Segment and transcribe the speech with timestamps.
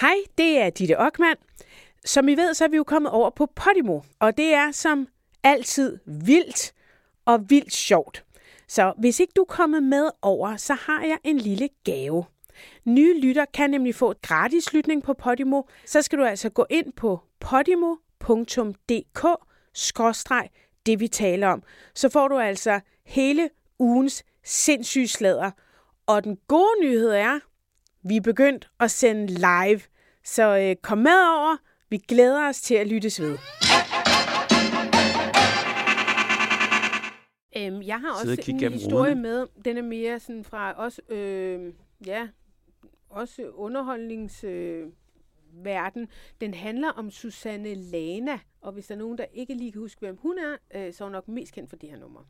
[0.00, 1.36] Hej, det er Ditte Ockmann.
[2.04, 5.08] Som I ved, så er vi jo kommet over på Podimo, og det er som
[5.42, 6.72] altid vildt
[7.24, 8.24] og vildt sjovt.
[8.68, 12.24] Så hvis ikke du er kommet med over, så har jeg en lille gave.
[12.84, 15.62] Nye lytter kan nemlig få et gratis lytning på Podimo.
[15.86, 19.24] Så skal du altså gå ind på podimo.dk
[20.86, 21.62] det vi taler om.
[21.94, 25.50] Så får du altså hele ugens sindssyge slader.
[26.06, 27.38] Og den gode nyhed er,
[28.08, 29.80] vi er begyndt at sende live.
[30.24, 31.56] Så øh, kom med over.
[31.90, 33.38] Vi glæder os til at lyttes ved.
[37.56, 39.22] Øhm, jeg har Sidde og også kigge en historie ruderne.
[39.22, 39.46] med.
[39.64, 41.72] Den er mere sådan fra også, øh,
[42.06, 42.28] ja,
[43.10, 44.86] også underholdningsverden.
[44.86, 44.92] Øh,
[45.64, 46.08] verden.
[46.40, 50.00] den handler om Susanne Lana, og hvis der er nogen, der ikke lige kan huske,
[50.00, 52.20] hvem hun er, øh, så er hun nok mest kendt for det her nummer.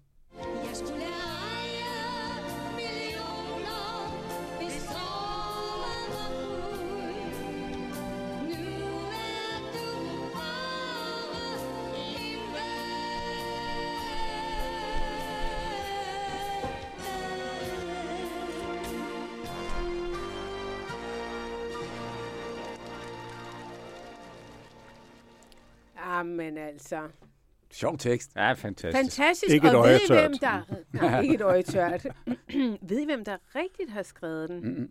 [26.78, 27.08] Altså,
[27.70, 28.36] Sjov tekst.
[28.36, 28.96] Ja, fantastisk.
[28.96, 29.54] fantastisk.
[29.54, 30.20] Ikke et og øje ved tørt.
[30.20, 30.62] hvem der...
[31.02, 32.06] Nej, ikke et øje tørt.
[32.88, 34.60] ved I, hvem der rigtigt har skrevet den?
[34.60, 34.90] Mm-mm.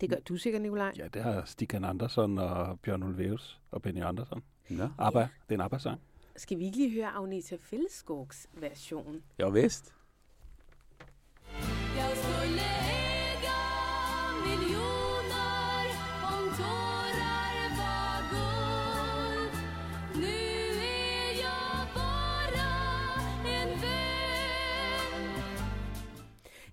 [0.00, 0.92] Det gør du sikkert, Nikolaj.
[0.98, 4.42] Ja, det har Stikan Andersson og Bjørn Ulvaeus og Benny Andersson.
[4.68, 4.88] Nå.
[4.98, 6.00] ABBA, det er en ABBA-sang.
[6.36, 9.22] Skal vi ikke lige høre Agneta Fællesskogs version?
[9.40, 9.94] Jo, vist.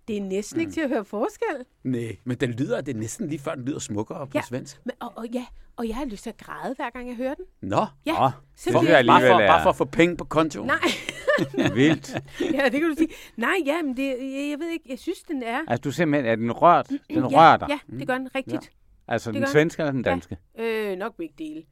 [0.08, 1.66] Det er næsten ikke til at høre forskel.
[1.84, 4.42] Nej, men den lyder, det er næsten lige før, den lyder smukkere på Ja.
[4.42, 4.80] svensk.
[4.86, 7.34] Men, og, og, ja, og jeg har lyst til at græde, hver gang jeg hører
[7.34, 7.46] den.
[7.62, 10.68] Nå, Ja, Nå, det er bare for, bare for er at få penge på kontoen.
[10.68, 10.78] Nej,
[11.76, 12.14] vildt.
[12.54, 13.10] ja, det kan du sige.
[13.38, 15.60] Nej, ja, men det, jeg, jeg ved ikke, jeg synes, den er...
[15.68, 16.90] Altså, du simpelthen, er den rørt?
[16.90, 17.68] Den ja, rører dig?
[17.70, 18.72] Ja, det gør den rigtigt.
[19.08, 19.52] Altså, det den gør den.
[19.52, 20.38] svenske eller den danske?
[20.58, 20.64] Ja.
[20.92, 21.64] Øh, nok begge dele.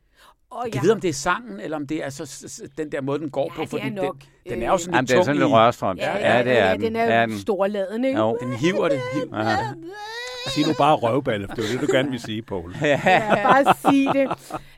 [0.49, 2.91] Og Jeg ved, om det er sangen, eller om det er så, så, så den
[2.91, 3.61] der måde, den går Ja, på.
[3.61, 5.25] det For er den, nok, den, den er jo sådan Jamen, lidt det er tung
[5.25, 5.97] sådan lidt rørstrøm.
[5.97, 7.39] Ja, ja, ja, ja, den er jo er den.
[7.39, 8.19] storladen, ikke?
[8.19, 8.37] Jo.
[8.41, 9.01] Den hiver det.
[9.13, 9.37] Hiver.
[9.49, 10.51] Ja.
[10.51, 12.75] Sig nu bare røvballe, for det er jo det, du gerne vil sige, Poul.
[12.81, 12.99] Ja,
[13.43, 14.27] bare sige det.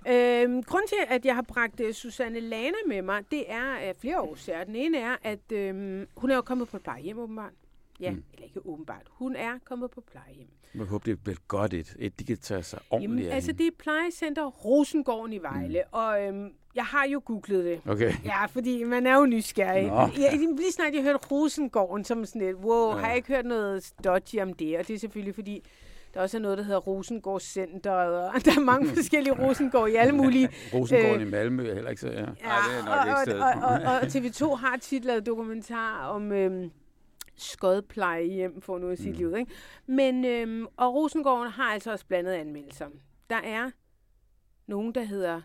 [0.08, 3.94] Øhm, grunden til, at jeg har bragt uh, Susanne Lana med mig, det er af
[4.02, 4.64] flere årsager.
[4.64, 7.52] Den ene er, at øhm, hun er jo kommet på et plejehjem, åbenbart.
[8.00, 8.24] Ja, mm.
[8.34, 9.08] eller ikke åbenbart.
[9.10, 10.48] Hun er kommet på plejehjem.
[10.76, 13.36] Jeg håber, det er vel godt et, et de kan tage sig ordentligt Jamen, af
[13.36, 13.64] altså, hende.
[13.64, 15.90] det er plejecenter Rosengården i Vejle, mm.
[15.92, 17.82] og øhm, jeg har jo googlet det.
[17.92, 18.14] Okay.
[18.26, 19.88] Ja, fordi man er jo nysgerrig.
[19.88, 19.96] Nå.
[19.96, 22.98] Jeg, lige snart jeg hørte Rosengården som sådan et, wow, ja.
[22.98, 24.78] har jeg ikke hørt noget dodgy om det?
[24.78, 25.64] Og det er selvfølgelig fordi,
[26.14, 29.96] der også er noget, der hedder Rosengård Center, og der er mange forskellige Rosengård i
[29.96, 30.50] alle mulige...
[30.74, 32.08] Rosengården Øh, i Malmø er heller ikke så...
[32.08, 32.20] Ja.
[32.20, 32.36] Ja, det
[32.80, 36.72] er nok og, ikke og, og, og, og TV2 har tit lavet dokumentar om øhm,
[37.38, 39.18] skodplejehjem, for nu at sige mm.
[39.18, 39.52] livet, ikke?
[39.86, 42.90] Men, øhm, og Rosengården har altså også blandet anmeldelser.
[43.30, 43.72] Der er
[44.68, 45.42] nogen, der hedder,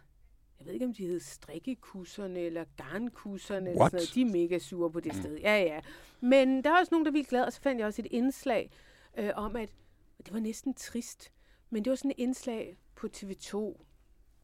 [0.59, 4.15] jeg ved ikke om de hedder strikkekusserne eller garnkusserne, eller sådan noget.
[4.15, 5.21] De er mega sure på det mm.
[5.21, 5.39] sted.
[5.39, 5.81] Ja, ja.
[6.21, 8.09] Men der er også nogen, der er vildt glade, og så fandt jeg også et
[8.11, 8.71] indslag
[9.19, 9.69] øh, om, at
[10.25, 11.33] det var næsten trist,
[11.71, 13.85] men det var sådan et indslag på TV2,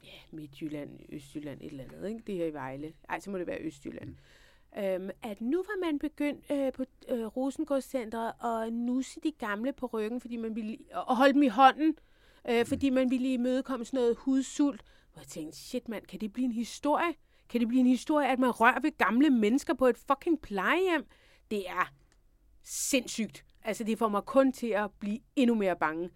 [0.05, 2.23] ja, Midtjylland, Østjylland, et eller andet, ikke?
[2.27, 2.93] Det her i Vejle.
[3.09, 4.09] Ej, så må det være Østjylland.
[4.09, 4.17] Mm.
[4.79, 9.87] Øhm, at nu var man begyndt øh, på øh, Rosengårdscenteret at nusse de gamle på
[9.87, 11.95] ryggen, fordi man ville, og holde dem i hånden,
[12.49, 14.85] øh, fordi man ville imødekomme sådan noget hudsult.
[15.13, 17.15] Hvor jeg tænkte, shit mand, kan det blive en historie?
[17.49, 21.07] Kan det blive en historie, at man rører ved gamle mennesker på et fucking plejehjem?
[21.51, 21.93] Det er
[22.63, 23.45] sindssygt.
[23.65, 26.11] Altså, det får mig kun til at blive endnu mere bange,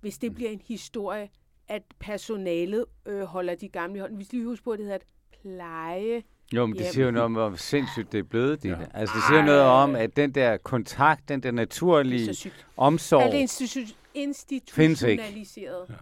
[0.00, 1.30] hvis det bliver en historie,
[1.68, 4.18] at personalet øh, holder de gamle i hånden.
[4.18, 5.06] Vi skal lige huske på, at det hedder et
[5.42, 6.22] pleje.
[6.52, 8.76] Jo, men det siger jo noget om, hvor sindssygt det er blevet, Ditte.
[8.80, 8.86] Ja.
[9.00, 12.36] Altså, det siger jo noget om, at den der kontakt, den der Det er naturlige
[12.76, 14.64] omsorg, Alt institu- Findes ikke.
[14.84, 15.94] institutionaliseret.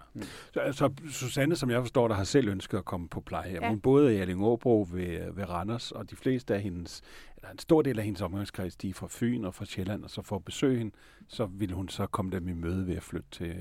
[0.54, 3.56] Så, altså, Susanne, som jeg forstår, der har selv ønsket at komme på plejehjem.
[3.60, 3.64] Ja.
[3.66, 3.70] Ja.
[3.70, 7.02] Hun boede i Allingåbro ved, ved Randers, og de fleste af hendes,
[7.36, 10.10] eller en stor del af hendes omgangskreds, de er fra Fyn og fra Sjælland, og
[10.10, 10.92] så for at besøge hende,
[11.28, 13.54] så ville hun så komme dem i møde ved at flytte til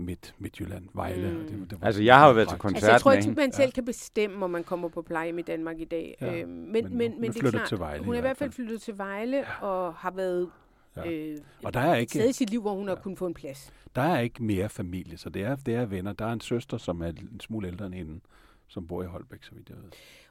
[0.00, 1.30] Midt, Midtjylland, Vejle.
[1.30, 1.36] Mm.
[1.40, 3.30] Og det, det var Altså, jeg har jo været til koncert Altså, jeg tror ikke,
[3.30, 6.16] man selv kan bestemme, om man kommer på plejehjem i Danmark i dag.
[6.20, 8.20] Ja, Øhm, men, men men, men, det er klart, til Vejle hun i er i
[8.20, 10.50] hvert fald flyttet til Vejle og har været
[10.96, 11.10] Ja.
[11.10, 13.34] øh, Og der er ikke- stadig i sit liv, hvor hun har kunnet få en
[13.34, 13.72] plads.
[13.96, 16.12] Der er ikke mere familie, så det er, det er venner.
[16.12, 18.20] Der er en søster, som er en smule ældre end hende,
[18.68, 19.84] som bor i Holbæk, så vidt jeg ved.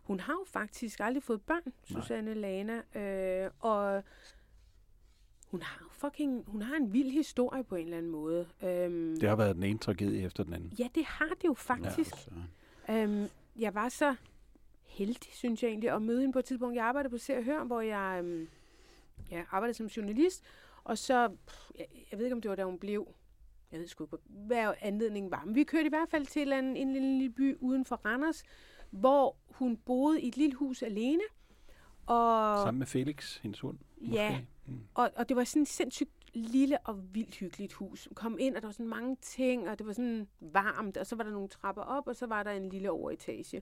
[0.04, 4.04] Hun har jo faktisk aldrig fået børn, Susanne Lana, øh, og
[5.52, 8.48] hun har fucking, hun har en vild historie på en eller anden måde.
[8.64, 10.74] Øhm, Det har været den ene tragedie efter den anden.
[10.80, 12.16] Ja, det har det jo faktisk.
[12.16, 12.30] Så.
[12.90, 13.26] Øhm,
[13.60, 14.16] jeg var så
[14.86, 16.76] heldig, synes jeg egentlig, at møde hende på et tidspunkt.
[16.76, 18.48] Jeg arbejdede på Se og Hør, hvor jeg øhm,
[19.32, 20.44] ja, arbejdede som journalist.
[20.84, 23.08] Og så, pff, jeg, jeg ved ikke, om det var, da hun blev,
[23.72, 25.44] jeg ved sgu ikke, hvad anledningen var.
[25.46, 27.86] Men vi kørte i hvert fald til en, eller anden- en lille, lille by uden
[27.86, 28.44] for Randers,
[28.92, 31.22] hvor hun boede i et lille hus alene.
[32.06, 33.78] Og, Sammen med Felix, hendes hund.
[34.02, 34.40] Ja.
[34.70, 34.80] Mm.
[34.94, 38.08] og, og det var sådan et sindssygt lille og vildt hyggeligt hus.
[38.10, 41.08] Vi kom ind, og der var sådan mange ting, og det var sådan varmt, og
[41.08, 43.62] så var der nogle trapper op, og så var der en lille overetage.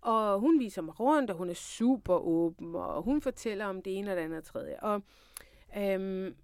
[0.00, 3.98] Og hun viser mig rundt, og hun er super åben, og hun fortæller om det
[3.98, 4.80] ene og det andet og tredje.
[4.80, 5.02] Og
[5.76, 6.34] øhm,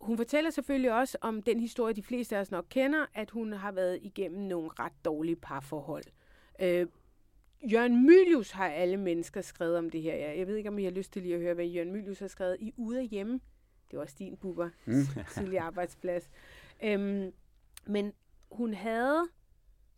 [0.00, 3.52] hun fortæller selvfølgelig også om den historie, de fleste af os nok kender, at hun
[3.52, 6.04] har været igennem nogle ret dårlige parforhold.
[6.60, 6.86] Øh,
[7.62, 10.14] Jørgen Mylius har alle mennesker skrevet om det her.
[10.14, 12.18] Jeg, jeg ved ikke, om I har lyst til lige at høre, hvad Jørgen Mylius
[12.18, 13.40] har skrevet i Ude af Hjemme.
[13.90, 14.94] Det var også din buber, Mm.
[15.34, 16.30] tidligere arbejdsplads.
[16.84, 17.32] Øhm,
[17.86, 18.12] men
[18.50, 19.28] hun havde,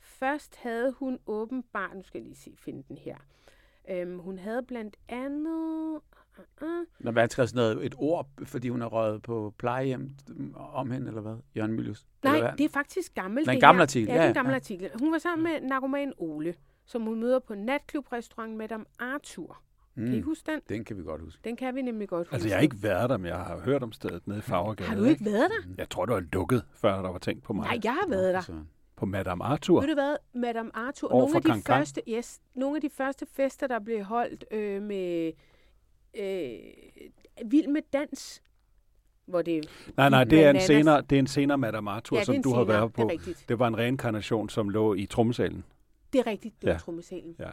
[0.00, 3.16] først havde hun åbenbart, nu skal jeg lige se, finde den her.
[3.90, 6.00] Øhm, hun havde blandt andet,
[6.38, 6.68] uh, uh,
[6.98, 10.10] Når man skrev sådan noget, et ord, fordi hun har røget på plejehjem
[10.54, 11.36] om hende, eller hvad?
[11.56, 12.06] Jørgen Mylius?
[12.22, 13.46] Nej, det er faktisk gammelt.
[13.46, 14.56] Nej, en det gammel artikel, Ja, det er ja, en gammel ja.
[14.56, 14.90] artikel.
[14.98, 19.62] Hun var sammen med narkoman Ole, som hun møder på natklub-restaurant Madame Arthur.
[19.94, 20.06] Mm.
[20.06, 20.60] Kan I huske den?
[20.68, 21.40] Den kan vi godt huske.
[21.44, 22.34] Den kan vi nemlig godt huske.
[22.34, 24.88] Altså, jeg har ikke været der, men jeg har hørt om stedet nede i Fagergade.
[24.88, 25.74] Har du ikke været der?
[25.78, 27.64] Jeg tror, det var lukket, før der var tænkt på mig.
[27.64, 28.64] Nej, jeg har været der.
[28.96, 29.80] På Madame Arthur.
[29.80, 31.62] Ved du hvad, Madame Arthur, Over nogle af, de Cancan.
[31.76, 35.32] første, yes, nogle af de første fester, der blev holdt øh, med
[36.18, 38.42] øh, Vild med Dans,
[39.26, 39.64] hvor det
[39.96, 42.48] Nej, nej, det er en senere, det er en senere Madame Arthur, ja, som du
[42.54, 43.10] har senere, været på.
[43.26, 43.44] Det.
[43.48, 45.64] Det var en reinkarnation, som lå i trommesalen.
[46.12, 46.78] Det er rigtigt, det er Ja.
[46.78, 47.34] trommesalen.
[47.38, 47.48] Ja.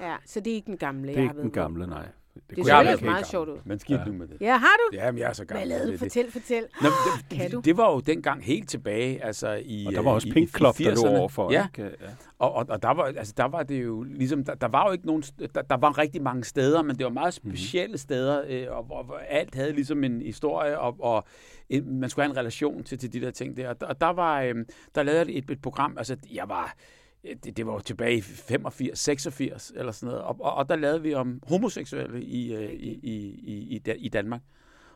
[0.00, 2.06] Ja, så det er ikke den gamle, Det jeg er har ikke den gamle, nej.
[2.48, 3.58] Det kunne ser jeg ikke meget helt sjovt ud.
[3.64, 4.04] Men skidt Ja.
[4.04, 4.36] nu med det.
[4.40, 4.96] Ja, har du?
[4.96, 5.60] Ja, men jeg er så gammel.
[5.68, 5.92] Hvad lavede du?
[5.92, 6.64] Det- det- Fortæl, fortæl.
[6.82, 6.88] Nå,
[7.30, 7.56] Kan det, du?
[7.56, 10.56] det, det var jo dengang helt tilbage, altså i Og der var også i- Pink
[10.56, 11.18] Club, der lå 80'erne.
[11.18, 11.52] overfor.
[11.52, 11.82] Ja, Ikke?
[12.00, 12.06] ja.
[12.38, 14.92] og, og, og der, var, altså, der var det jo ligesom, der, der var jo
[14.92, 15.22] ikke nogen,
[15.54, 17.50] der, der var rigtig mange steder, men det var meget Mhm.
[17.56, 21.24] specielle steder, øh, og, hvor, hvor alt havde ligesom en historie, og, og
[21.68, 23.68] en, man skulle have en relation til, til de der ting der.
[23.68, 24.54] Og der, og der var, øh,
[24.94, 26.74] der lavede jeg et, et program, altså jeg var,
[27.22, 30.76] det, det var jo tilbage i 85, 86 eller sådan noget, og, og, og der
[30.76, 34.40] lavede vi om homoseksuelle i, øh, i, i, i, i, Da- i Danmark,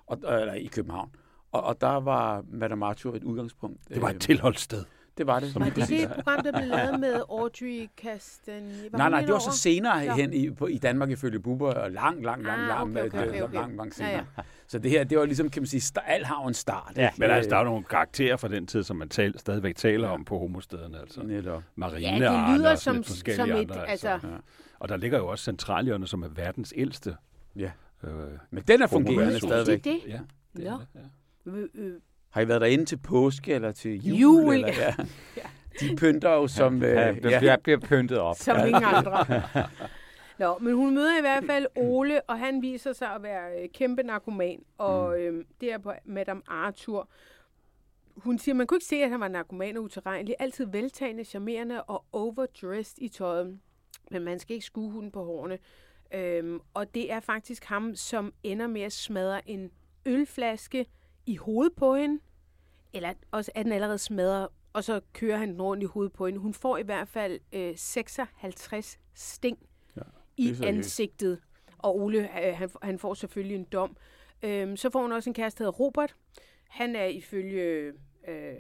[0.07, 1.11] og, eller i København.
[1.53, 3.89] Og, og der var Madame Arthur et udgangspunkt.
[3.89, 4.85] Det var Øh, et tilholdssted.
[5.19, 5.53] Det var det.
[5.53, 8.75] Som Var det det program, der blev lavet med Audrey Castagne?
[8.93, 9.53] Var Nej, nej, det var så over?
[9.55, 13.07] senere hen i, på, i Danmark ifølge Bubber, og lang, lang, lang, Ah, lang, okay,
[13.07, 13.55] okay, okay, øh, okay.
[13.55, 14.27] lang, lang Ja, senere.
[14.39, 14.43] ja.
[14.67, 16.93] Så det her, det var ligesom, kan man sige, alt har en start.
[16.97, 17.21] Ja, ikke?
[17.21, 19.77] Men altså, der er Øh, jo nogle karakterer fra den tid, som man tal, stadigvæk
[19.77, 21.01] taler om på homostederne.
[21.01, 21.63] Altså Netop.
[21.77, 23.89] Marine Ja, det og lyder Arne og sådan som, som et, andre.
[23.89, 24.19] altså, Ja.
[24.79, 27.17] Og der ligger jo også Centralhjørnet, som er verdens ældste.
[27.57, 27.71] Ja.
[28.05, 28.11] Øh,
[28.51, 29.85] Men den er fungerende stadigvæk.
[29.85, 30.01] det?
[30.09, 30.19] ja,
[30.57, 30.87] det er det,
[31.47, 31.81] ja.
[32.33, 34.19] Har I været derinde til påske eller til jul?
[34.19, 34.69] Jul, Eller,
[35.37, 35.43] ja.
[35.81, 36.83] De pynter jo som...
[36.83, 38.37] Ja, øh, det bliver, bliver pyntet op.
[38.37, 39.27] som ingen andre.
[40.39, 43.69] Nå, men hun møder i hvert fald Ole, og han viser sig at være øh,
[43.75, 44.63] kæmpe narkoman.
[44.79, 47.09] Og øh, det er på Madame Arthur.
[48.17, 50.35] Hun siger, man kunne ikke se, at han var narkoman og uterrenelig.
[50.39, 53.59] Altid veltagende, charmerende og overdressed i tøjet.
[54.11, 55.59] Men man skal ikke skue hunden på hårene.
[56.15, 59.71] Øhm, og det er faktisk ham, som ender med at smadre en
[60.07, 60.87] ølflaske
[61.27, 62.21] i hovedet på hende.
[62.93, 66.27] Eller også er den allerede smadret, og så kører han den rundt i hovedet på
[66.27, 66.39] hende.
[66.39, 69.59] Hun får i hvert fald øh, 56 sting
[69.97, 70.03] Ja,
[70.37, 71.39] i ansigtet.
[71.79, 73.97] Og Ole, øh, han, han får selvfølgelig en dom.
[74.43, 76.17] Øhm, så får hun også en kæreste, der hedder Robert.
[76.69, 77.93] Han er ifølge
[78.29, 78.55] øh,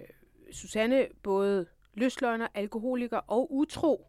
[0.52, 4.06] Susanne både løsløgner, alkoholiker og utro.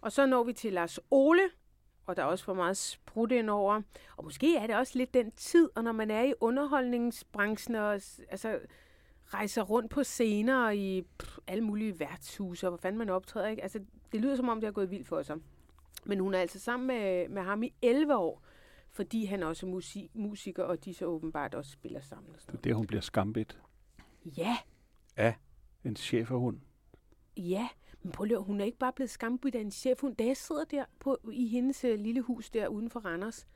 [0.00, 1.42] Og så når vi til Lars Ole,
[2.06, 3.82] og der er også for meget sprut ind over.
[4.16, 7.92] Og måske er det også lidt den tid, og når man er i underholdningsbranchen og
[8.28, 8.58] altså,
[9.26, 13.62] rejser rundt på scener i pff, alle mulige værtshuse, og hvor fanden man optræder, ikke?
[13.62, 13.80] Altså,
[14.12, 15.36] det lyder som om, det har gået vildt for sig.
[16.04, 18.42] Men hun er altså sammen med, med ham i 11 år,
[18.90, 22.32] fordi han også er musik, musiker, og de så åbenbart også spiller sammen.
[22.34, 23.58] Og Det er der, hun bliver skambit.
[24.36, 24.56] Ja,
[25.84, 26.60] En cheferhund.
[27.36, 27.68] ja.
[28.02, 30.00] Men prøv at- hun er ikke bare blevet skambudt af en chef.
[30.00, 33.46] Hun, da jeg sidder der på, i hendes øh, lille hus der uden for Randers,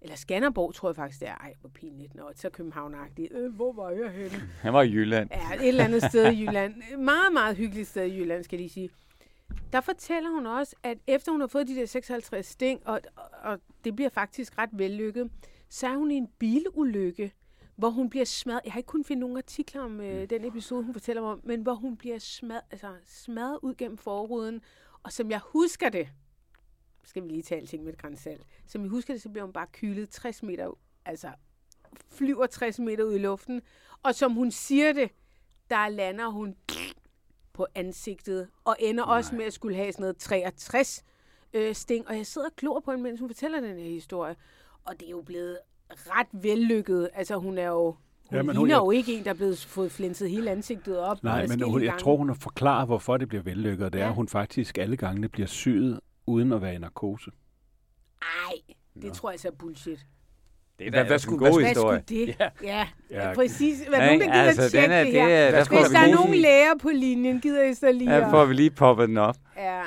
[0.00, 1.34] eller Skanderborg, tror jeg faktisk, det er.
[1.34, 2.14] Ej, hvor pinligt.
[2.14, 3.32] Nå, så københavnagtigt.
[3.32, 4.30] Øh, hvor var jeg henne?
[4.60, 5.28] Han var i Jylland.
[5.32, 6.74] Ja, et eller andet sted i Jylland.
[6.92, 8.90] Et Meget, meget hyggeligt sted i Jylland, skal jeg lige sige.
[9.72, 13.00] Der fortæller hun også, at efter hun har fået de der 56 sting, og,
[13.42, 15.30] og det bliver faktisk ret vellykket,
[15.68, 17.32] så er hun i en bilulykke,
[17.82, 18.60] hvor hun bliver smadret.
[18.64, 21.62] Jeg har ikke kunnet finde nogen artikler om øh, den episode, hun fortæller om, men
[21.62, 24.62] hvor hun bliver smadret, altså, smadret ud gennem forruden.
[25.02, 26.08] Og som jeg husker det,
[27.04, 29.52] skal vi lige tage alting med et grænsalt, som jeg husker det, så bliver hun
[29.52, 31.30] bare kylet 60 meter altså
[32.08, 33.62] flyver 60 meter ud i luften.
[34.02, 35.10] Og som hun siger det,
[35.70, 36.56] der lander hun
[37.52, 39.16] på ansigtet, og ender Nej.
[39.16, 41.04] også med at skulle have sådan noget 63
[41.52, 42.08] øh, sting.
[42.08, 44.36] Og jeg sidder og glor på hende, mens hun fortæller den her historie.
[44.84, 45.58] Og det er jo blevet
[45.96, 47.08] ret vellykket.
[47.14, 47.84] Altså, hun er jo...
[48.30, 50.98] Hun Ja, men ligner hun- jo ikke en, der er blevet fået flinset hele ansigtet
[50.98, 51.22] op.
[51.22, 52.00] Nej, men hun, jeg gange.
[52.02, 53.92] tror, hun har forklaret, hvorfor det bliver vellykket.
[53.92, 54.08] Det er, Ja.
[54.10, 57.30] at hun faktisk alle gangene bliver syet uden at være i narkose.
[58.22, 58.54] Ej,
[59.02, 59.98] det tror jeg så er bullshit.
[60.78, 62.02] Det er Hvad- da hvad også en skulle- god hvad Hvad historie.
[62.06, 62.36] skulle det?
[62.40, 62.48] Ja.
[62.62, 63.34] Ja, ja, Ja.
[63.34, 63.82] præcis.
[63.88, 65.28] Hvad Ja, nogen, der gider altså, tjekke den er- det det her?
[65.28, 68.30] er- der Hvis skulle der er nogen læger på linjen, gider I så lige Ja,
[68.32, 69.36] får vi lige poppet den op.
[69.56, 69.82] Ja.